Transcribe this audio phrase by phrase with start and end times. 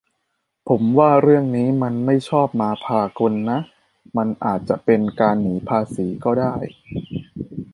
[0.67, 3.59] ผมว่าเรื่องนี้มันไม่ชอบมาพากลนะ
[4.17, 6.55] มันอาจจะเป็นการหนีภาษีก็ได้